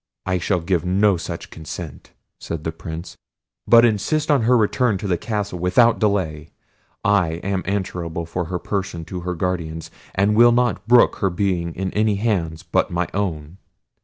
[0.25, 3.17] "I shall give no such consent," said the Prince,
[3.67, 6.49] "but insist on her return to the castle without delay:
[7.05, 11.75] I am answerable for her person to her guardians, and will not brook her being
[11.75, 13.59] in any hands but my own."